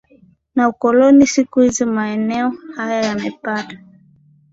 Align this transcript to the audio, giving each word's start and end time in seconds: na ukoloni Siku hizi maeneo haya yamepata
na 0.55 0.69
ukoloni 0.69 1.27
Siku 1.27 1.59
hizi 1.61 1.85
maeneo 1.85 2.53
haya 2.75 3.05
yamepata 3.05 3.79